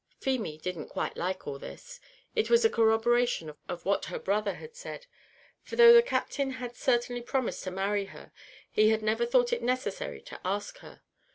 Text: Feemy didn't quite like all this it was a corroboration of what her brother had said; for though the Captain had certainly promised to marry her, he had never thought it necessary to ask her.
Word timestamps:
Feemy 0.19 0.57
didn't 0.57 0.87
quite 0.89 1.15
like 1.15 1.45
all 1.45 1.59
this 1.59 1.99
it 2.35 2.49
was 2.49 2.65
a 2.65 2.71
corroboration 2.71 3.53
of 3.69 3.85
what 3.85 4.05
her 4.05 4.17
brother 4.17 4.55
had 4.55 4.75
said; 4.75 5.05
for 5.61 5.75
though 5.75 5.93
the 5.93 6.01
Captain 6.01 6.53
had 6.53 6.75
certainly 6.75 7.21
promised 7.21 7.63
to 7.65 7.69
marry 7.69 8.05
her, 8.05 8.31
he 8.71 8.89
had 8.89 9.03
never 9.03 9.27
thought 9.27 9.53
it 9.53 9.61
necessary 9.61 10.19
to 10.23 10.41
ask 10.43 10.79
her. 10.79 11.03